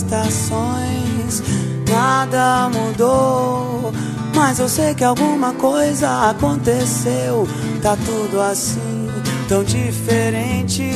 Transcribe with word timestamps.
estações, 0.00 1.42
nada 1.88 2.70
mudou. 2.70 3.92
Mas 4.34 4.58
eu 4.58 4.68
sei 4.68 4.94
que 4.94 5.04
alguma 5.04 5.52
coisa 5.54 6.30
aconteceu. 6.30 7.46
Tá 7.82 7.96
tudo 7.96 8.40
assim, 8.40 9.08
tão 9.48 9.62
diferente. 9.62 10.90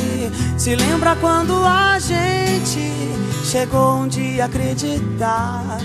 Se 0.56 0.74
lembra 0.74 1.14
quando 1.16 1.54
a 1.64 1.98
gente 1.98 2.90
chegou 3.44 3.98
um 3.98 4.08
dia 4.08 4.44
a 4.44 4.46
acreditar 4.46 5.78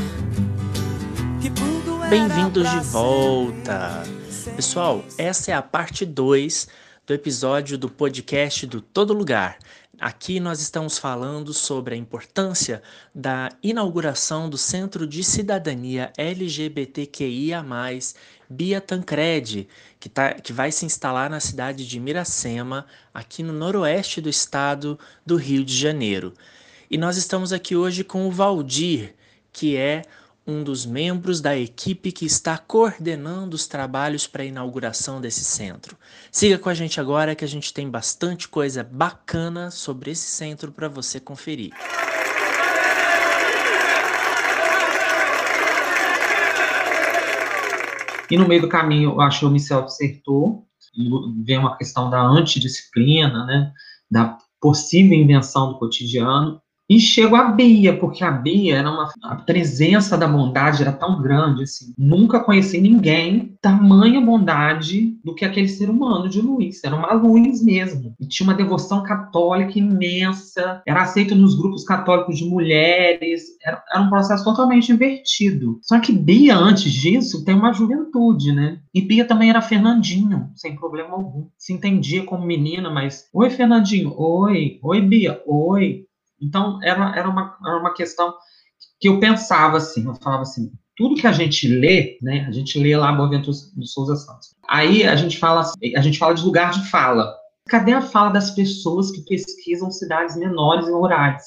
que 1.41 1.49
tudo 1.49 2.01
era. 2.01 2.09
Bem-vindos 2.09 2.69
de 2.69 2.79
volta! 2.79 4.03
Pessoal, 4.55 5.03
essa 5.17 5.51
é 5.51 5.53
a 5.53 5.61
parte 5.61 6.05
2 6.05 6.67
do 7.05 7.13
episódio 7.13 7.77
do 7.77 7.89
podcast 7.89 8.65
do 8.65 8.81
Todo 8.81 9.13
Lugar. 9.13 9.57
Aqui 9.99 10.39
nós 10.39 10.61
estamos 10.61 10.97
falando 10.97 11.53
sobre 11.53 11.93
a 11.93 11.97
importância 11.97 12.81
da 13.13 13.49
inauguração 13.61 14.49
do 14.49 14.57
Centro 14.57 15.05
de 15.05 15.21
Cidadania 15.25 16.13
LGBTQIA+, 16.17 17.65
Bia 18.49 18.79
Tancredi, 18.79 19.67
que, 19.99 20.07
tá, 20.07 20.35
que 20.35 20.53
vai 20.53 20.71
se 20.71 20.85
instalar 20.85 21.29
na 21.29 21.41
cidade 21.41 21.85
de 21.85 21.99
Miracema, 21.99 22.85
aqui 23.13 23.43
no 23.43 23.51
noroeste 23.51 24.21
do 24.21 24.29
estado 24.29 24.97
do 25.25 25.35
Rio 25.35 25.65
de 25.65 25.75
Janeiro. 25.75 26.33
E 26.89 26.97
nós 26.97 27.17
estamos 27.17 27.51
aqui 27.51 27.75
hoje 27.75 28.05
com 28.05 28.25
o 28.25 28.31
Valdir, 28.31 29.13
que 29.51 29.75
é 29.75 30.03
um 30.45 30.63
dos 30.63 30.85
membros 30.85 31.41
da 31.41 31.57
equipe 31.57 32.11
que 32.11 32.25
está 32.25 32.57
coordenando 32.57 33.55
os 33.55 33.67
trabalhos 33.67 34.25
para 34.25 34.43
a 34.43 34.45
inauguração 34.45 35.21
desse 35.21 35.43
centro. 35.43 35.97
Siga 36.31 36.57
com 36.57 36.69
a 36.69 36.73
gente 36.73 36.99
agora 36.99 37.35
que 37.35 37.45
a 37.45 37.47
gente 37.47 37.73
tem 37.73 37.89
bastante 37.89 38.47
coisa 38.47 38.83
bacana 38.83 39.69
sobre 39.69 40.11
esse 40.11 40.27
centro 40.27 40.71
para 40.71 40.87
você 40.87 41.19
conferir. 41.19 41.71
E 48.31 48.37
no 48.37 48.47
meio 48.47 48.61
do 48.61 48.69
caminho, 48.69 49.11
eu 49.11 49.21
acho 49.21 49.39
que 49.39 49.45
eu 49.45 49.49
me 49.49 49.59
self-acertou, 49.59 50.67
e 50.95 51.09
vem 51.43 51.57
uma 51.57 51.77
questão 51.77 52.09
da 52.09 52.21
antidisciplina, 52.21 53.45
né, 53.45 53.71
da 54.09 54.37
possível 54.61 55.17
invenção 55.17 55.69
do 55.69 55.79
cotidiano, 55.79 56.61
e 56.89 56.99
chego 56.99 57.35
à 57.35 57.51
Bia, 57.51 57.95
porque 57.95 58.23
a 58.23 58.31
Bia 58.31 58.77
era 58.77 58.89
uma. 58.89 59.09
A 59.21 59.35
presença 59.35 60.17
da 60.17 60.27
bondade 60.27 60.81
era 60.81 60.91
tão 60.91 61.21
grande, 61.21 61.63
assim. 61.63 61.93
Nunca 61.95 62.39
conheci 62.39 62.81
ninguém 62.81 63.55
tamanha 63.61 64.19
bondade 64.19 65.15
do 65.23 65.35
que 65.35 65.45
aquele 65.45 65.67
ser 65.67 65.89
humano 65.89 66.27
de 66.27 66.41
Luiz. 66.41 66.83
Era 66.83 66.95
uma 66.95 67.13
luz 67.13 67.63
mesmo. 67.63 68.15
E 68.19 68.27
tinha 68.27 68.47
uma 68.47 68.55
devoção 68.55 69.03
católica 69.03 69.77
imensa. 69.77 70.81
Era 70.87 71.03
aceito 71.03 71.35
nos 71.35 71.55
grupos 71.55 71.83
católicos 71.83 72.37
de 72.37 72.45
mulheres. 72.45 73.43
Era, 73.63 73.83
era 73.91 74.01
um 74.01 74.09
processo 74.09 74.43
totalmente 74.43 74.91
invertido. 74.91 75.79
Só 75.83 75.99
que 75.99 76.11
Bia, 76.11 76.57
antes 76.57 76.91
disso, 76.91 77.45
tem 77.45 77.53
uma 77.53 77.71
juventude, 77.71 78.51
né? 78.51 78.79
E 78.93 79.01
Bia 79.01 79.25
também 79.25 79.51
era 79.51 79.61
Fernandinho, 79.61 80.49
sem 80.55 80.75
problema 80.75 81.11
algum. 81.11 81.47
Se 81.55 81.71
entendia 81.71 82.23
como 82.23 82.45
menina, 82.45 82.89
mas. 82.89 83.25
Oi, 83.31 83.49
Fernandinho. 83.51 84.13
Oi. 84.17 84.79
Oi, 84.81 85.01
Bia. 85.01 85.39
Oi. 85.45 86.08
Então, 86.41 86.79
era, 86.83 87.17
era, 87.17 87.29
uma, 87.29 87.57
era 87.65 87.77
uma 87.77 87.93
questão 87.93 88.33
que 88.99 89.07
eu 89.07 89.19
pensava 89.19 89.77
assim, 89.77 90.05
eu 90.05 90.15
falava 90.15 90.43
assim, 90.43 90.71
tudo 90.95 91.15
que 91.15 91.25
a 91.25 91.31
gente 91.31 91.67
lê, 91.67 92.17
né, 92.21 92.45
a 92.45 92.51
gente 92.51 92.77
lê 92.77 92.95
lá 92.95 93.11
Boaventura 93.11 93.55
de 93.75 93.87
Souza 93.87 94.17
Santos. 94.17 94.55
Aí 94.67 95.05
a 95.05 95.15
gente 95.15 95.37
fala, 95.37 95.71
a 95.95 96.01
gente 96.01 96.19
fala 96.19 96.33
de 96.33 96.43
lugar 96.43 96.71
de 96.71 96.89
fala. 96.89 97.33
Cadê 97.69 97.93
a 97.93 98.01
fala 98.01 98.31
das 98.31 98.51
pessoas 98.51 99.11
que 99.11 99.21
pesquisam 99.21 99.89
cidades 99.91 100.35
menores 100.35 100.87
e 100.87 100.91
rurais 100.91 101.43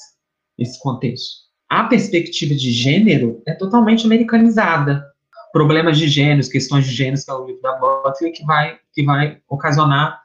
nesse 0.57 0.81
contexto? 0.81 1.43
A 1.69 1.83
perspectiva 1.83 2.55
de 2.55 2.71
gênero 2.71 3.43
é 3.45 3.53
totalmente 3.53 4.05
americanizada. 4.05 5.05
Problemas 5.51 5.99
de 5.99 6.07
gêneros, 6.07 6.47
questões 6.47 6.85
de 6.85 6.91
gêneros, 6.91 7.23
que 7.23 7.29
é 7.29 7.33
o 7.33 7.45
livro 7.45 7.61
da 7.61 7.77
Butler, 7.77 8.33
que 8.33 8.43
vai, 8.45 8.79
que 8.91 9.03
vai 9.03 9.39
ocasionar 9.47 10.22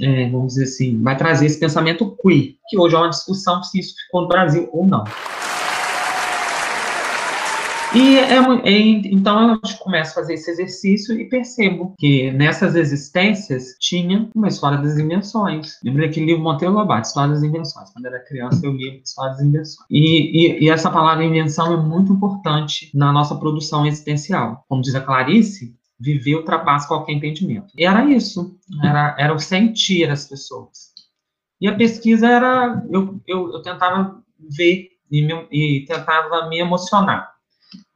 é, 0.00 0.28
vamos 0.30 0.54
dizer 0.54 0.64
assim, 0.64 1.02
vai 1.02 1.16
trazer 1.16 1.46
esse 1.46 1.60
pensamento 1.60 2.16
queer, 2.22 2.54
que 2.68 2.78
hoje 2.78 2.94
é 2.94 2.98
uma 2.98 3.10
discussão 3.10 3.62
se 3.62 3.78
isso 3.78 3.94
ficou 4.04 4.22
no 4.22 4.28
Brasil 4.28 4.68
ou 4.72 4.86
não. 4.86 5.04
E 7.94 8.16
é, 8.16 8.38
é, 8.64 8.78
então 9.12 9.50
eu 9.50 9.60
começo 9.78 10.12
a 10.12 10.14
fazer 10.14 10.34
esse 10.34 10.50
exercício 10.50 11.20
e 11.20 11.28
percebo 11.28 11.94
que 11.98 12.30
nessas 12.30 12.74
existências 12.74 13.76
tinha 13.78 14.30
uma 14.34 14.48
história 14.48 14.78
das 14.78 14.98
invenções. 14.98 15.78
Lembra 15.84 16.06
aquele 16.06 16.26
livro 16.26 16.42
Monteiro 16.42 16.72
Lobato, 16.72 17.08
História 17.08 17.34
das 17.34 17.42
Invenções. 17.42 17.90
Quando 17.92 18.06
era 18.06 18.24
criança 18.24 18.64
eu 18.64 18.72
lia 18.72 18.98
História 19.04 19.32
das 19.32 19.42
Invenções. 19.42 19.86
E, 19.90 19.98
e, 20.00 20.64
e 20.64 20.70
essa 20.70 20.90
palavra 20.90 21.22
invenção 21.22 21.74
é 21.74 21.76
muito 21.76 22.14
importante 22.14 22.90
na 22.94 23.12
nossa 23.12 23.34
produção 23.34 23.84
existencial. 23.86 24.64
Como 24.70 24.80
diz 24.80 24.94
a 24.94 25.00
Clarice, 25.02 25.74
viver 26.02 26.34
ultrapassa 26.34 26.88
qualquer 26.88 27.12
entendimento. 27.12 27.72
E 27.76 27.84
era 27.84 28.04
isso, 28.04 28.58
era, 28.82 29.14
era 29.18 29.32
o 29.32 29.38
sentir 29.38 30.10
as 30.10 30.26
pessoas. 30.26 30.92
E 31.60 31.68
a 31.68 31.76
pesquisa 31.76 32.26
era, 32.26 32.84
eu, 32.90 33.20
eu, 33.26 33.52
eu 33.52 33.62
tentava 33.62 34.20
ver 34.38 34.88
e, 35.10 35.22
me, 35.22 35.46
e 35.50 35.84
tentava 35.86 36.48
me 36.48 36.58
emocionar. 36.58 37.30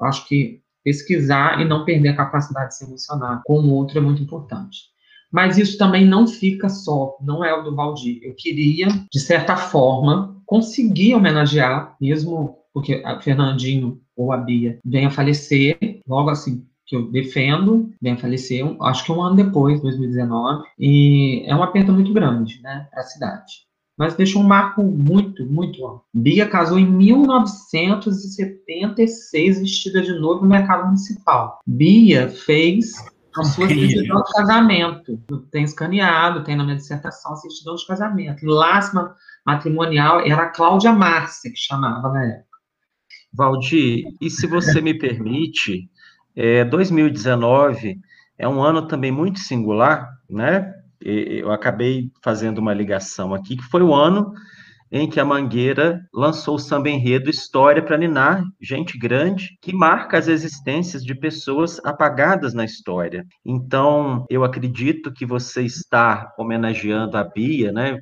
Acho 0.01 0.27
que 0.29 0.61
pesquisar 0.85 1.61
e 1.61 1.65
não 1.65 1.85
perder 1.85 2.11
a 2.11 2.17
capacidade 2.17 2.69
de 2.69 2.77
se 2.77 2.85
emocionar 2.85 3.43
com 3.45 3.59
o 3.59 3.75
outro 3.75 3.99
é 3.99 4.01
muito 4.01 4.23
importante. 4.23 4.95
Mas 5.33 5.59
isso 5.59 5.77
também 5.77 6.07
não 6.07 6.29
fica 6.29 6.69
só, 6.69 7.17
não 7.21 7.45
é 7.45 7.53
o 7.53 7.63
do 7.63 7.75
Valdir. 7.75 8.21
Eu 8.23 8.35
queria, 8.37 8.87
de 9.13 9.19
certa 9.19 9.57
forma, 9.57 10.41
conseguir 10.47 11.17
homenagear, 11.17 11.97
mesmo 12.01 12.59
porque 12.73 13.03
a 13.05 13.21
Fernandinho 13.21 14.01
ou 14.15 14.33
a 14.33 14.37
Bia 14.37 14.79
venha 14.85 15.09
a 15.09 15.11
falecer, 15.11 15.77
logo 16.07 16.31
assim, 16.31 16.65
que 16.87 16.97
eu 16.97 17.11
defendo, 17.11 17.93
bem 18.01 18.17
faleceu, 18.17 18.81
acho 18.83 19.05
que 19.05 19.13
um 19.13 19.21
ano 19.21 19.37
depois, 19.37 19.83
2019, 19.83 20.65
e 20.79 21.45
é 21.47 21.55
uma 21.55 21.71
perda 21.73 21.93
muito 21.93 22.11
grande, 22.13 22.63
né, 22.63 22.87
para 22.91 23.01
a 23.01 23.05
cidade. 23.05 23.67
Mas 23.99 24.15
deixou 24.15 24.43
um 24.43 24.47
marco 24.47 24.85
muito, 24.85 25.45
muito 25.47 25.83
alto. 25.85 26.05
Bia 26.15 26.47
casou 26.47 26.79
em 26.79 26.87
1976, 26.87 29.61
vestida 29.61 30.01
de 30.03 30.13
noivo 30.13 30.43
no 30.43 30.51
mercado 30.51 30.85
municipal. 30.85 31.59
Bia 31.67 32.29
fez 32.29 32.93
a 33.35 33.43
sua 33.43 33.67
certidão 33.67 34.23
de 34.23 34.33
casamento. 34.33 35.19
Tem 35.51 35.65
escaneado, 35.65 36.45
tem 36.45 36.55
na 36.57 36.65
minha 36.65 36.77
dissertação 36.77 37.33
a 37.33 37.37
certidão 37.37 37.75
de 37.75 37.87
casamento. 37.87 38.45
Lástima 38.45 39.17
matrimonial 39.47 40.21
era 40.21 40.43
a 40.43 40.51
Cláudia 40.51 40.93
Márcia, 40.93 41.51
que 41.51 41.59
chamava 41.59 42.13
na 42.13 42.23
época. 42.23 42.45
Valdir, 43.33 44.05
e 44.21 44.31
se 44.31 44.47
você 44.47 44.81
me 44.81 44.95
permite, 44.95 45.91
é, 46.37 46.65
2019 46.65 47.99
é 48.39 48.47
um 48.47 48.63
ano 48.63 48.87
também 48.87 49.11
muito 49.11 49.39
singular, 49.39 50.09
né? 50.29 50.75
Eu 51.01 51.51
acabei 51.51 52.11
fazendo 52.23 52.59
uma 52.59 52.75
ligação 52.75 53.33
aqui, 53.33 53.57
que 53.57 53.65
foi 53.65 53.83
o 53.83 53.95
ano 53.95 54.33
em 54.91 55.09
que 55.09 55.19
a 55.19 55.25
Mangueira 55.25 56.01
lançou 56.15 56.57
o 56.57 56.59
samba 56.59 56.89
enredo 56.89 57.29
História 57.29 57.83
para 57.83 57.97
Ninar, 57.97 58.45
Gente 58.61 58.97
Grande, 58.99 59.59
que 59.61 59.75
marca 59.75 60.17
as 60.17 60.29
existências 60.29 61.03
de 61.03 61.15
pessoas 61.15 61.81
apagadas 61.85 62.55
na 62.55 62.65
história. 62.65 63.25
Então, 63.45 64.25
eu 64.31 64.45
acredito 64.45 65.13
que 65.13 65.27
você 65.27 65.63
está 65.63 66.33
homenageando 66.39 67.17
a 67.17 67.25
Bia, 67.25 67.73
né? 67.73 67.99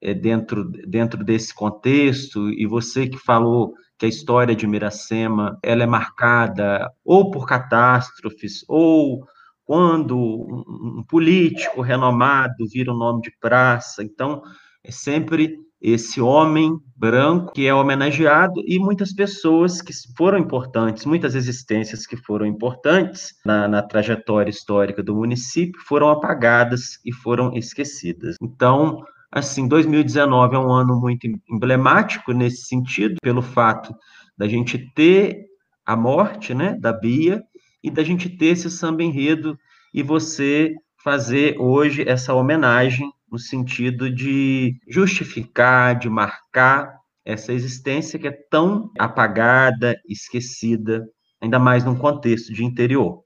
É, 0.00 0.12
dentro, 0.12 0.68
dentro 0.88 1.22
desse 1.22 1.54
contexto, 1.54 2.50
e 2.50 2.66
você 2.66 3.06
que 3.06 3.18
falou 3.18 3.72
que 4.02 4.06
a 4.06 4.08
história 4.08 4.56
de 4.56 4.66
Miracema 4.66 5.56
ela 5.62 5.84
é 5.84 5.86
marcada 5.86 6.90
ou 7.04 7.30
por 7.30 7.46
catástrofes 7.46 8.64
ou 8.66 9.24
quando 9.64 10.18
um 10.18 11.04
político 11.08 11.80
renomado 11.80 12.66
vira 12.68 12.92
um 12.92 12.98
nome 12.98 13.22
de 13.22 13.30
praça. 13.40 14.02
Então, 14.02 14.42
é 14.82 14.90
sempre 14.90 15.56
esse 15.80 16.20
homem 16.20 16.76
branco 16.96 17.52
que 17.52 17.64
é 17.64 17.72
homenageado 17.72 18.60
e 18.66 18.76
muitas 18.76 19.12
pessoas 19.12 19.80
que 19.80 19.92
foram 20.16 20.38
importantes, 20.38 21.04
muitas 21.04 21.36
existências 21.36 22.04
que 22.04 22.16
foram 22.16 22.44
importantes 22.44 23.34
na, 23.46 23.68
na, 23.68 23.82
trajetória 23.82 24.50
histórica 24.50 25.00
do 25.00 25.14
município 25.14 25.80
foram 25.86 26.08
apagadas 26.08 26.98
e 27.04 27.12
foram 27.12 27.52
esquecidas. 27.54 28.34
Então, 28.42 29.00
Assim, 29.34 29.66
2019 29.66 30.54
é 30.54 30.58
um 30.58 30.70
ano 30.70 31.00
muito 31.00 31.26
emblemático 31.50 32.32
nesse 32.32 32.66
sentido, 32.66 33.16
pelo 33.22 33.40
fato 33.40 33.94
da 34.36 34.46
gente 34.46 34.78
ter 34.94 35.46
a 35.86 35.96
morte, 35.96 36.52
né, 36.52 36.76
da 36.78 36.92
Bia, 36.92 37.42
e 37.82 37.90
da 37.90 38.04
gente 38.04 38.28
ter 38.28 38.48
esse 38.48 38.70
samba 38.70 39.02
enredo 39.02 39.58
e 39.94 40.02
você 40.02 40.74
fazer 41.02 41.56
hoje 41.58 42.06
essa 42.06 42.34
homenagem 42.34 43.10
no 43.30 43.38
sentido 43.38 44.14
de 44.14 44.76
justificar, 44.86 45.98
de 45.98 46.10
marcar 46.10 46.94
essa 47.24 47.54
existência 47.54 48.18
que 48.18 48.28
é 48.28 48.38
tão 48.50 48.90
apagada, 48.98 49.98
esquecida, 50.06 51.06
ainda 51.40 51.58
mais 51.58 51.84
num 51.84 51.96
contexto 51.96 52.52
de 52.52 52.64
interior. 52.64 53.24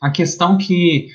A 0.00 0.10
questão 0.10 0.58
que 0.58 1.08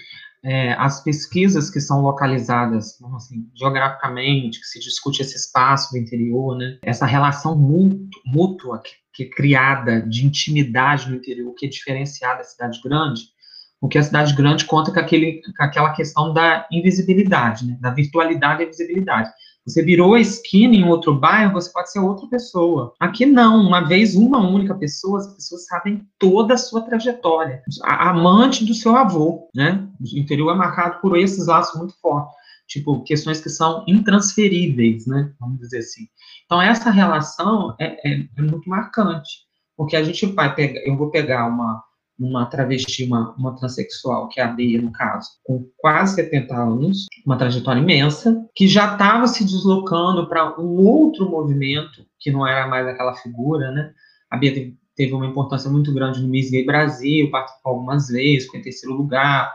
é, 0.43 0.73
as 0.73 1.03
pesquisas 1.03 1.69
que 1.69 1.81
são 1.81 2.01
localizadas 2.01 2.97
assim, 3.15 3.49
geograficamente, 3.55 4.59
que 4.59 4.67
se 4.67 4.79
discute 4.79 5.21
esse 5.21 5.35
espaço 5.35 5.91
do 5.91 5.97
interior, 5.97 6.57
né, 6.57 6.79
essa 6.81 7.05
relação 7.05 7.57
mútua, 7.57 8.09
mútua 8.25 8.81
que 9.13 9.23
é 9.23 9.29
criada 9.29 10.01
de 10.01 10.25
intimidade 10.25 11.09
no 11.09 11.17
interior, 11.17 11.53
que 11.55 11.65
é 11.65 11.69
diferenciada 11.69 12.37
da 12.37 12.43
cidade 12.43 12.79
grande, 12.81 13.23
porque 13.79 13.97
a 13.97 14.03
cidade 14.03 14.33
grande 14.33 14.65
conta 14.65 14.91
com, 14.91 14.99
aquele, 14.99 15.41
com 15.41 15.63
aquela 15.63 15.91
questão 15.93 16.33
da 16.33 16.67
invisibilidade, 16.71 17.65
né, 17.65 17.77
da 17.79 17.91
virtualidade 17.91 18.63
e 18.63 18.65
visibilidade. 18.65 19.29
Você 19.65 19.83
virou 19.83 20.15
a 20.15 20.19
esquina 20.19 20.73
em 20.73 20.83
outro 20.83 21.13
bairro, 21.13 21.53
você 21.53 21.71
pode 21.71 21.91
ser 21.91 21.99
outra 21.99 22.27
pessoa. 22.27 22.93
Aqui 22.99 23.25
não, 23.25 23.61
uma 23.61 23.81
vez 23.81 24.15
uma 24.15 24.39
única 24.39 24.73
pessoa, 24.73 25.19
as 25.19 25.33
pessoas 25.35 25.65
sabem 25.65 26.07
toda 26.17 26.55
a 26.55 26.57
sua 26.57 26.81
trajetória. 26.81 27.61
A 27.83 28.09
amante 28.09 28.65
do 28.65 28.73
seu 28.73 28.95
avô, 28.95 29.47
né? 29.53 29.87
O 29.99 30.17
interior 30.17 30.51
é 30.51 30.57
marcado 30.57 30.99
por 31.01 31.17
esses 31.17 31.45
laços 31.45 31.77
muito 31.77 31.93
fortes, 32.01 32.33
tipo 32.67 33.03
questões 33.03 33.41
que 33.41 33.49
são 33.49 33.83
intransferíveis, 33.87 35.05
né? 35.05 35.31
Vamos 35.39 35.59
dizer 35.59 35.79
assim. 35.79 36.07
Então 36.45 36.61
essa 36.61 36.89
relação 36.89 37.75
é, 37.79 38.09
é, 38.09 38.27
é 38.37 38.41
muito 38.41 38.67
marcante, 38.67 39.29
porque 39.77 39.95
a 39.95 40.03
gente 40.03 40.25
vai 40.27 40.55
pegar, 40.55 40.79
eu 40.79 40.97
vou 40.97 41.11
pegar 41.11 41.47
uma 41.47 41.83
uma 42.19 42.45
travesti, 42.45 43.05
uma, 43.05 43.33
uma 43.35 43.55
transexual, 43.55 44.27
que 44.27 44.41
é 44.41 44.43
a 44.43 44.47
Bia, 44.47 44.81
no 44.81 44.91
caso, 44.91 45.29
com 45.43 45.65
quase 45.77 46.15
70 46.15 46.53
anos, 46.53 47.05
uma 47.25 47.37
trajetória 47.37 47.79
imensa, 47.79 48.45
que 48.53 48.67
já 48.67 48.93
estava 48.93 49.25
se 49.27 49.45
deslocando 49.45 50.27
para 50.27 50.59
um 50.59 50.85
outro 50.85 51.29
movimento, 51.29 52.05
que 52.19 52.29
não 52.29 52.45
era 52.45 52.67
mais 52.67 52.85
aquela 52.85 53.15
figura, 53.15 53.71
né? 53.71 53.93
A 54.29 54.35
Bia 54.35 54.53
teve, 54.53 54.77
teve 54.95 55.13
uma 55.13 55.25
importância 55.25 55.69
muito 55.69 55.93
grande 55.93 56.21
no 56.21 56.27
Miss 56.27 56.51
Gay 56.51 56.65
Brasil, 56.65 57.31
participou 57.31 57.73
algumas 57.73 58.09
vezes, 58.09 58.43
ficou 58.43 58.59
em 58.59 58.63
terceiro 58.63 58.95
lugar, 58.95 59.53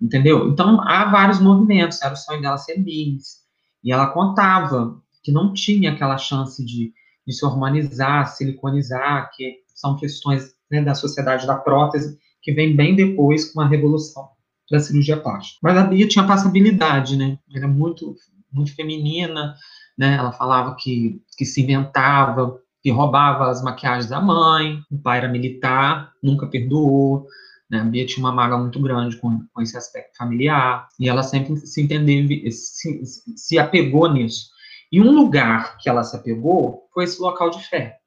entendeu? 0.00 0.48
Então, 0.48 0.80
há 0.82 1.06
vários 1.06 1.40
movimentos, 1.40 2.02
era 2.02 2.12
o 2.12 2.16
sonho 2.16 2.42
dela 2.42 2.58
ser 2.58 2.78
Miss, 2.78 3.42
e 3.82 3.90
ela 3.90 4.08
contava 4.08 5.00
que 5.22 5.32
não 5.32 5.54
tinha 5.54 5.92
aquela 5.92 6.18
chance 6.18 6.62
de, 6.64 6.92
de 7.26 7.32
se 7.32 7.44
hormonizar, 7.44 8.26
siliconizar, 8.28 9.30
que 9.34 9.62
são 9.74 9.96
questões 9.96 10.54
né, 10.72 10.82
da 10.82 10.94
sociedade 10.94 11.46
da 11.46 11.56
prótese, 11.56 12.18
que 12.40 12.52
vem 12.52 12.74
bem 12.74 12.96
depois 12.96 13.52
com 13.52 13.60
a 13.60 13.68
revolução 13.68 14.30
da 14.70 14.80
cirurgia 14.80 15.18
plástica. 15.18 15.58
Mas 15.62 15.76
a 15.76 15.84
Bia 15.84 16.08
tinha 16.08 16.26
passabilidade, 16.26 17.16
né? 17.16 17.38
Era 17.54 17.68
muito, 17.68 18.16
muito 18.50 18.74
feminina, 18.74 19.54
né? 19.98 20.16
Ela 20.16 20.32
falava 20.32 20.74
que, 20.76 21.20
que 21.36 21.44
se 21.44 21.62
inventava, 21.62 22.58
que 22.82 22.90
roubava 22.90 23.50
as 23.50 23.62
maquiagens 23.62 24.08
da 24.08 24.20
mãe, 24.20 24.82
o 24.90 24.98
pai 24.98 25.18
era 25.18 25.28
militar, 25.28 26.12
nunca 26.22 26.46
perdoou, 26.46 27.26
né? 27.70 27.80
A 27.80 27.84
Bia 27.84 28.06
tinha 28.06 28.24
uma 28.24 28.34
mágoa 28.34 28.58
muito 28.58 28.80
grande 28.80 29.18
com, 29.18 29.46
com 29.52 29.60
esse 29.60 29.76
aspecto 29.76 30.16
familiar, 30.16 30.88
e 30.98 31.08
ela 31.08 31.22
sempre 31.22 31.54
se 31.58 31.82
entendeu, 31.82 32.50
se, 32.50 33.02
se 33.36 33.58
apegou 33.58 34.10
nisso. 34.10 34.50
E 34.90 35.00
um 35.00 35.12
lugar 35.12 35.76
que 35.78 35.88
ela 35.88 36.02
se 36.02 36.16
apegou 36.16 36.88
foi 36.92 37.04
esse 37.04 37.20
local 37.20 37.50
de 37.50 37.62
fé. 37.68 37.98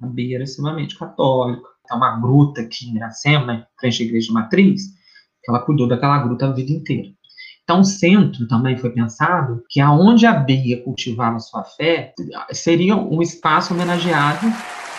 A 0.00 0.06
Bia 0.06 0.36
era 0.36 0.44
extremamente 0.44 0.98
católica, 0.98 1.73
é 1.90 1.94
uma 1.94 2.18
gruta 2.18 2.62
aqui 2.62 2.88
em 2.88 2.96
Iracema, 2.96 3.66
frente 3.78 4.02
à 4.02 4.06
igreja 4.06 4.32
matriz, 4.32 4.82
ela 5.48 5.60
cuidou 5.60 5.86
daquela 5.86 6.18
gruta 6.18 6.46
a 6.46 6.52
vida 6.52 6.72
inteira. 6.72 7.08
Então, 7.62 7.80
o 7.80 7.84
centro 7.84 8.46
também 8.46 8.76
foi 8.76 8.90
pensado 8.90 9.62
que 9.70 9.80
aonde 9.80 10.26
a 10.26 10.34
Bia 10.34 10.82
cultivava 10.82 11.40
sua 11.40 11.64
fé 11.64 12.12
seria 12.52 12.94
um 12.94 13.22
espaço 13.22 13.72
homenageado 13.72 14.46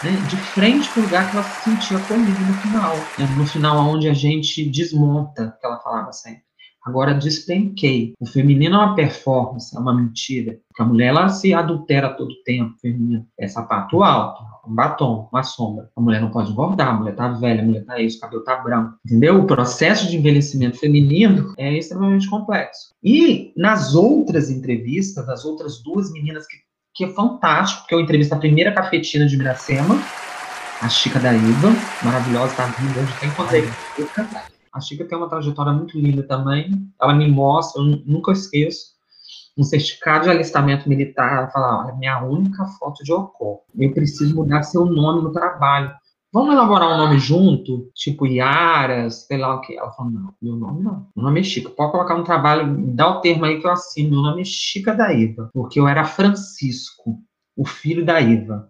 né, 0.04 0.12
de 0.28 0.38
frente 0.38 0.90
para 0.90 1.00
o 1.00 1.04
lugar 1.04 1.30
que 1.30 1.38
ela 1.38 1.46
se 1.46 1.64
sentia 1.64 1.98
acolhida 1.98 2.40
no 2.40 2.54
final. 2.56 2.96
Né, 3.20 3.26
no 3.38 3.46
final, 3.46 3.78
onde 3.88 4.10
a 4.10 4.14
gente 4.14 4.68
desmonta, 4.70 5.56
que 5.60 5.66
ela 5.66 5.80
falava 5.80 6.12
sempre. 6.12 6.45
Agora, 6.86 7.16
despenquei. 7.16 8.14
O 8.20 8.28
feminino 8.28 8.76
é 8.76 8.78
uma 8.78 8.96
performance, 8.96 9.76
é 9.76 9.80
uma 9.80 9.94
mentira. 9.94 10.60
Porque 10.70 10.84
a 10.84 10.86
mulher, 10.86 11.08
ela 11.08 11.30
se 11.30 11.52
adultera 11.52 12.14
todo 12.14 12.44
tempo, 12.44 12.76
feminino. 12.80 13.26
É 13.40 13.48
sapato 13.48 14.04
alto, 14.04 14.44
um 14.68 14.76
batom, 14.76 15.28
uma 15.32 15.42
sombra. 15.42 15.90
A 15.96 16.02
mulher 16.02 16.22
não 16.22 16.30
pode 16.30 16.52
engordar, 16.52 16.90
a 16.90 16.94
mulher 16.94 17.16
tá 17.16 17.28
velha, 17.30 17.64
a 17.64 17.66
mulher 17.66 17.84
tá 17.86 18.00
isso, 18.00 18.18
o 18.18 18.22
cabelo 18.22 18.44
tá 18.44 18.58
branco. 18.58 19.00
Entendeu? 19.04 19.40
O 19.40 19.48
processo 19.48 20.08
de 20.08 20.16
envelhecimento 20.16 20.78
feminino 20.78 21.56
é 21.58 21.76
extremamente 21.76 22.30
complexo. 22.30 22.94
E 23.04 23.52
nas 23.58 23.96
outras 23.96 24.52
entrevistas, 24.52 25.26
das 25.26 25.44
outras 25.44 25.82
duas 25.82 26.12
meninas 26.12 26.46
que, 26.46 26.58
que 26.94 27.06
é 27.06 27.14
fantástico, 27.14 27.82
porque 27.82 27.96
eu 27.96 28.00
entrevisto 28.00 28.36
a 28.36 28.38
primeira 28.38 28.72
cafetina 28.72 29.26
de 29.26 29.36
Miracema, 29.36 30.00
a 30.82 30.90
Chica 30.90 31.20
da 31.20 31.34
Iva, 31.34 31.70
maravilhosa, 32.04 32.54
tá 32.56 32.66
vindo, 32.68 33.00
hoje 33.00 33.14
até 33.18 33.26
encontrei. 33.26 33.64
Eu 33.98 34.08
cantar. 34.08 34.55
A 34.76 34.82
Chica 34.82 35.06
tem 35.06 35.18
uma 35.18 35.30
trajetória 35.30 35.72
muito 35.72 35.98
linda 35.98 36.22
também. 36.22 36.70
Ela 37.02 37.14
me 37.14 37.32
mostra, 37.32 37.82
eu 37.82 38.04
nunca 38.06 38.34
esqueço, 38.34 38.88
um 39.58 39.64
certificado 39.64 40.26
de 40.26 40.32
alistamento 40.32 40.90
militar. 40.90 41.38
Ela 41.38 41.48
fala: 41.48 41.86
olha, 41.86 41.96
minha 41.96 42.22
única 42.22 42.66
foto 42.66 43.02
de 43.02 43.14
Ocó. 43.14 43.62
Eu 43.74 43.94
preciso 43.94 44.36
mudar 44.36 44.64
seu 44.64 44.86
nome 44.86 45.24
no 45.24 45.32
trabalho. 45.32 45.94
Vamos 46.34 46.54
elaborar 46.54 46.90
um 46.90 46.98
nome 46.98 47.18
junto? 47.18 47.90
Tipo 47.96 48.28
Iaras, 48.28 49.26
sei 49.26 49.38
lá 49.38 49.56
o 49.56 49.62
que. 49.62 49.78
Ela 49.78 49.94
falou: 49.94 50.12
não, 50.12 50.34
meu 50.42 50.58
nome 50.58 50.84
não. 50.84 51.08
Meu 51.16 51.24
nome 51.24 51.40
é 51.40 51.44
Chica. 51.44 51.70
Pode 51.70 51.94
colocar 51.94 52.18
no 52.18 52.26
trabalho, 52.26 52.76
dá 52.94 53.08
o 53.08 53.22
termo 53.22 53.46
aí 53.46 53.62
que 53.62 53.66
eu 53.66 53.72
assino. 53.72 54.10
Meu 54.10 54.22
nome 54.24 54.42
é 54.42 54.46
Chica 54.46 54.94
da 54.94 55.14
Iva. 55.14 55.50
Porque 55.54 55.80
eu 55.80 55.88
era 55.88 56.04
Francisco, 56.04 57.18
o 57.56 57.64
filho 57.64 58.06
da 58.06 58.20
Iva. 58.20 58.70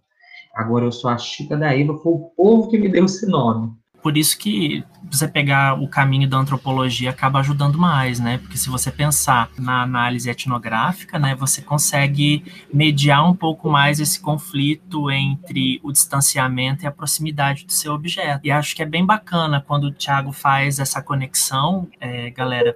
Agora 0.53 0.85
eu 0.85 0.91
sou 0.91 1.09
a 1.09 1.17
Chica 1.17 1.57
da 1.57 1.75
Iva, 1.75 1.97
foi 1.97 2.13
o 2.13 2.29
povo 2.37 2.69
que 2.69 2.77
me 2.77 2.89
deu 2.89 3.05
esse 3.05 3.25
nome 3.25 3.73
por 4.05 4.15
isso 4.17 4.37
que 4.37 4.83
você 5.01 5.27
pegar 5.27 5.81
o 5.81 5.87
caminho 5.87 6.29
da 6.29 6.37
antropologia 6.37 7.09
acaba 7.09 7.39
ajudando 7.39 7.75
mais, 7.75 8.19
né? 8.19 8.37
Porque 8.37 8.55
se 8.55 8.69
você 8.69 8.91
pensar 8.91 9.49
na 9.57 9.81
análise 9.81 10.29
etnográfica, 10.29 11.17
né, 11.17 11.33
você 11.33 11.59
consegue 11.59 12.45
mediar 12.71 13.27
um 13.27 13.35
pouco 13.35 13.67
mais 13.67 13.99
esse 13.99 14.19
conflito 14.19 15.09
entre 15.09 15.79
o 15.81 15.91
distanciamento 15.91 16.83
e 16.83 16.87
a 16.87 16.91
proximidade 16.91 17.65
do 17.65 17.73
seu 17.73 17.95
objeto. 17.95 18.41
E 18.43 18.51
acho 18.51 18.75
que 18.75 18.83
é 18.83 18.85
bem 18.85 19.03
bacana 19.03 19.59
quando 19.59 19.85
o 19.85 19.91
Thiago 19.91 20.31
faz 20.31 20.77
essa 20.77 21.01
conexão, 21.01 21.87
é, 21.99 22.29
galera, 22.29 22.75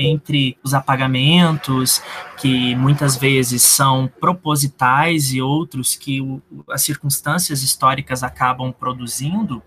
entre 0.00 0.56
os 0.62 0.74
apagamentos, 0.74 2.02
que 2.36 2.74
muitas 2.74 3.16
vezes 3.16 3.62
são 3.62 4.10
propositais, 4.20 5.32
e 5.32 5.42
outros 5.42 5.94
que 5.94 6.20
o, 6.20 6.40
as 6.70 6.82
circunstâncias 6.82 7.62
históricas 7.62 8.22
acabam 8.22 8.72
produzindo 8.72 9.62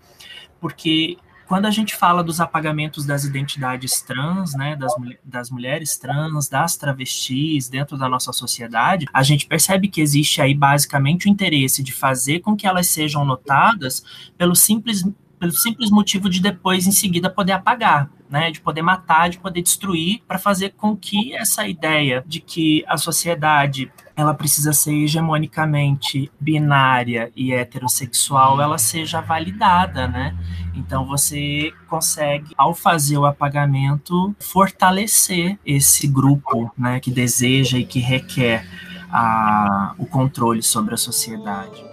porque 0.64 1.18
quando 1.46 1.66
a 1.66 1.70
gente 1.70 1.94
fala 1.94 2.24
dos 2.24 2.40
apagamentos 2.40 3.04
das 3.04 3.24
identidades 3.24 4.00
trans, 4.00 4.54
né, 4.54 4.74
das, 4.76 4.94
das 5.22 5.50
mulheres 5.50 5.98
trans, 5.98 6.48
das 6.48 6.78
travestis 6.78 7.68
dentro 7.68 7.98
da 7.98 8.08
nossa 8.08 8.32
sociedade, 8.32 9.04
a 9.12 9.22
gente 9.22 9.46
percebe 9.46 9.88
que 9.88 10.00
existe 10.00 10.40
aí 10.40 10.54
basicamente 10.54 11.26
o 11.26 11.28
interesse 11.28 11.82
de 11.82 11.92
fazer 11.92 12.40
com 12.40 12.56
que 12.56 12.66
elas 12.66 12.86
sejam 12.86 13.26
notadas 13.26 14.02
pelo 14.38 14.56
simples, 14.56 15.04
pelo 15.44 15.52
simples 15.52 15.90
motivo 15.90 16.30
de 16.30 16.40
depois, 16.40 16.86
em 16.86 16.92
seguida, 16.92 17.28
poder 17.28 17.52
apagar. 17.52 18.08
Né, 18.30 18.50
de 18.50 18.60
poder 18.60 18.82
matar, 18.82 19.28
de 19.28 19.38
poder 19.38 19.62
destruir, 19.62 20.20
para 20.26 20.40
fazer 20.40 20.70
com 20.70 20.96
que 20.96 21.36
essa 21.36 21.68
ideia 21.68 22.24
de 22.26 22.40
que 22.40 22.82
a 22.88 22.96
sociedade 22.96 23.92
ela 24.16 24.34
precisa 24.34 24.72
ser 24.72 24.92
hegemonicamente 24.92 26.32
binária 26.40 27.30
e 27.36 27.52
heterossexual, 27.52 28.60
ela 28.60 28.76
seja 28.76 29.20
validada, 29.20 30.08
né? 30.08 30.36
Então 30.74 31.04
você 31.06 31.70
consegue, 31.86 32.52
ao 32.56 32.74
fazer 32.74 33.18
o 33.18 33.26
apagamento, 33.26 34.34
fortalecer 34.40 35.56
esse 35.64 36.08
grupo, 36.08 36.72
né, 36.76 36.98
que 36.98 37.12
deseja 37.12 37.78
e 37.78 37.84
que 37.84 38.00
requer 38.00 38.66
a, 39.12 39.94
o 39.96 40.06
controle 40.06 40.62
sobre 40.62 40.94
a 40.94 40.98
sociedade. 40.98 41.84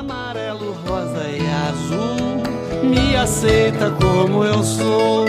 Amarelo, 0.00 0.74
rosa 0.88 1.28
e 1.28 1.46
azul, 1.68 2.42
me 2.82 3.14
aceita 3.14 3.90
como 3.90 4.42
eu 4.42 4.62
sou. 4.62 5.26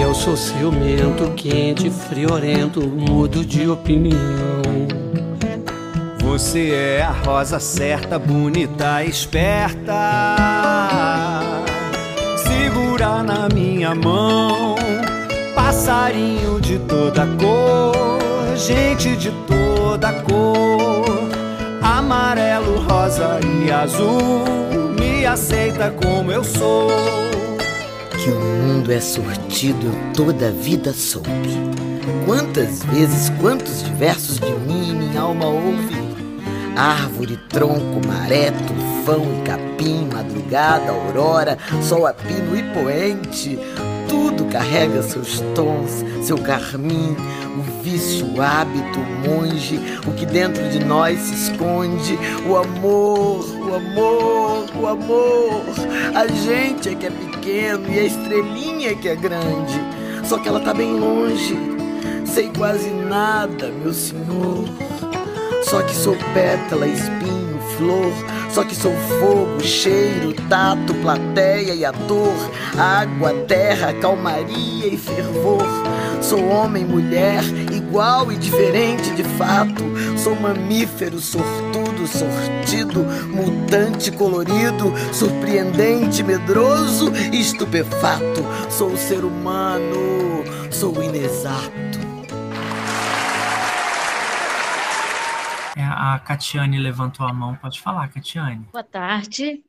Eu 0.00 0.14
sou 0.14 0.38
ciumento, 0.38 1.30
quente, 1.36 1.90
friorento, 1.90 2.80
mudo 2.80 3.44
de 3.44 3.68
opinião. 3.68 4.16
Você 6.18 6.70
é 6.70 7.02
a 7.02 7.10
rosa 7.10 7.60
certa, 7.60 8.18
bonita, 8.18 9.04
esperta. 9.04 9.92
Segura 12.38 13.22
na 13.22 13.50
minha 13.52 13.94
mão, 13.94 14.76
passarinho 15.54 16.58
de 16.58 16.78
toda 16.78 17.26
cor, 17.38 18.56
gente 18.56 19.14
de 19.14 19.30
toda 19.46 20.10
cor. 20.22 20.53
Rosa 23.14 23.38
e 23.64 23.70
azul, 23.70 24.42
me 24.98 25.24
aceita 25.24 25.88
como 26.02 26.32
eu 26.32 26.42
sou 26.42 26.88
que 28.10 28.28
o 28.28 28.40
mundo 28.40 28.90
é 28.90 29.00
sortido 29.00 29.86
eu 29.86 30.12
toda 30.16 30.48
a 30.48 30.50
vida 30.50 30.92
soube. 30.92 31.30
Quantas 32.26 32.82
vezes, 32.82 33.30
quantos 33.40 33.84
diversos 33.84 34.40
de 34.40 34.50
mim 34.66 34.96
minha 34.96 35.20
alma 35.20 35.46
ouve? 35.46 35.94
Árvore, 36.76 37.36
tronco, 37.48 38.04
maré, 38.04 38.50
tufão 38.50 39.22
e 39.38 39.42
capim, 39.46 40.08
madrugada, 40.12 40.90
aurora, 40.90 41.56
sol 41.82 42.08
a 42.08 42.12
pino 42.12 42.56
e 42.56 42.64
poente, 42.74 43.60
carrega 44.54 45.02
seus 45.02 45.40
tons, 45.52 46.04
seu 46.22 46.38
carmim, 46.38 47.16
o 47.58 47.82
vício, 47.82 48.24
o 48.24 48.40
hábito, 48.40 49.00
o 49.00 49.28
monge, 49.28 49.80
o 50.06 50.12
que 50.12 50.24
dentro 50.24 50.62
de 50.68 50.78
nós 50.78 51.18
se 51.18 51.50
esconde, 51.50 52.16
o 52.48 52.56
amor, 52.56 53.44
o 53.44 53.74
amor, 53.74 54.64
o 54.80 54.86
amor. 54.86 55.64
A 56.14 56.28
gente 56.28 56.90
é 56.90 56.94
que 56.94 57.06
é 57.06 57.10
pequeno 57.10 57.92
e 57.92 57.98
a 57.98 58.04
estrelinha 58.04 58.90
é 58.92 58.94
que 58.94 59.08
é 59.08 59.16
grande, 59.16 59.80
só 60.22 60.38
que 60.38 60.48
ela 60.48 60.60
tá 60.60 60.72
bem 60.72 61.00
longe. 61.00 61.58
Sei 62.24 62.48
quase 62.56 62.90
nada, 62.90 63.72
meu 63.82 63.92
senhor. 63.92 64.68
Só 65.64 65.82
que 65.82 65.96
sou 65.96 66.16
pétala, 66.32 66.86
espinho, 66.86 67.58
flor. 67.76 68.12
Só 68.54 68.62
que 68.62 68.76
sou 68.76 68.92
fogo, 69.18 69.60
cheiro, 69.60 70.32
tato, 70.48 70.94
plateia 71.02 71.74
e 71.74 71.84
ator. 71.84 72.32
Água, 72.78 73.34
terra, 73.48 73.92
calmaria 73.94 74.86
e 74.86 74.96
fervor. 74.96 75.64
Sou 76.22 76.38
homem, 76.50 76.84
mulher, 76.84 77.42
igual 77.72 78.30
e 78.30 78.36
diferente 78.36 79.10
de 79.10 79.24
fato. 79.24 79.82
Sou 80.16 80.36
mamífero, 80.36 81.18
sortudo, 81.18 82.06
sortido, 82.06 83.00
mutante, 83.28 84.12
colorido, 84.12 84.92
surpreendente, 85.12 86.22
medroso 86.22 87.12
e 87.32 87.40
estupefato. 87.40 88.46
Sou 88.70 88.96
ser 88.96 89.24
humano, 89.24 90.44
sou 90.70 91.02
inexato. 91.02 91.93
A 95.82 96.18
Catiane 96.18 96.78
levantou 96.78 97.26
a 97.26 97.32
mão. 97.32 97.56
Pode 97.56 97.80
falar, 97.80 98.08
Catiane. 98.08 98.66
Boa 98.72 98.84
tarde. 98.84 99.62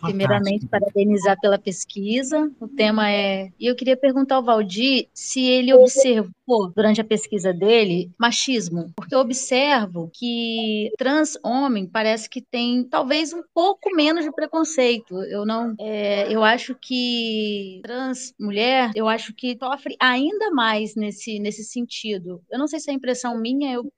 Boa 0.00 0.10
Primeiramente, 0.10 0.66
tarde. 0.66 0.86
parabenizar 0.86 1.36
pela 1.40 1.58
pesquisa. 1.58 2.50
O 2.60 2.68
tema 2.68 3.10
é. 3.10 3.50
E 3.58 3.66
eu 3.66 3.74
queria 3.74 3.96
perguntar 3.96 4.36
ao 4.36 4.44
Valdir 4.44 5.08
se 5.12 5.44
ele 5.44 5.74
observou, 5.74 6.72
durante 6.74 7.00
a 7.00 7.04
pesquisa 7.04 7.52
dele, 7.52 8.10
machismo. 8.16 8.92
Porque 8.94 9.14
eu 9.14 9.18
observo 9.18 10.08
que 10.14 10.92
trans 10.96 11.36
homem 11.44 11.84
parece 11.84 12.30
que 12.30 12.40
tem 12.40 12.84
talvez 12.84 13.32
um 13.32 13.42
pouco 13.52 13.94
menos 13.94 14.24
de 14.24 14.30
preconceito. 14.30 15.20
Eu 15.24 15.44
não. 15.44 15.74
é, 15.80 16.32
eu 16.32 16.44
acho 16.44 16.76
que 16.76 17.80
trans 17.82 18.32
mulher, 18.38 18.92
eu 18.94 19.08
acho 19.08 19.34
que 19.34 19.58
sofre 19.60 19.96
ainda 20.00 20.52
mais 20.52 20.94
nesse, 20.94 21.40
nesse 21.40 21.64
sentido. 21.64 22.40
Eu 22.50 22.58
não 22.58 22.68
sei 22.68 22.78
se 22.78 22.88
é 22.90 22.94
impressão 22.94 23.36
minha, 23.36 23.72
eu 23.72 23.92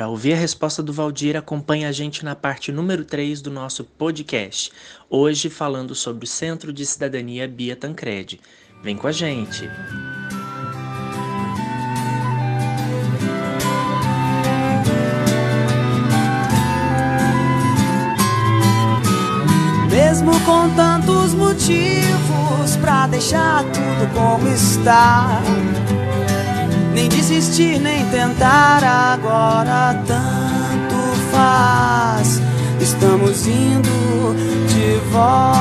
Para 0.00 0.08
ouvir 0.08 0.32
a 0.32 0.36
resposta 0.36 0.82
do 0.82 0.94
Valdir, 0.94 1.36
acompanhe 1.36 1.84
a 1.84 1.92
gente 1.92 2.24
na 2.24 2.34
parte 2.34 2.72
número 2.72 3.04
3 3.04 3.42
do 3.42 3.50
nosso 3.50 3.84
podcast. 3.84 4.72
Hoje 5.10 5.50
falando 5.50 5.94
sobre 5.94 6.24
o 6.24 6.26
Centro 6.26 6.72
de 6.72 6.86
Cidadania 6.86 7.46
Bia 7.46 7.76
Tancredi. 7.76 8.40
Vem 8.82 8.96
com 8.96 9.06
a 9.06 9.12
gente. 9.12 9.68
Mesmo 19.90 20.32
com 20.46 20.74
tantos 20.74 21.34
motivos 21.34 22.74
pra 22.80 23.06
deixar 23.06 23.64
tudo 23.64 24.14
como 24.14 24.48
está. 24.48 25.42
Nem 26.94 27.08
desistir, 27.08 27.78
nem 27.80 28.04
tentar 28.10 28.82
agora 28.84 29.94
tanto 30.06 30.96
faz. 31.30 32.40
Estamos 32.80 33.46
indo 33.46 34.34
de 34.68 34.98
volta. 35.12 35.59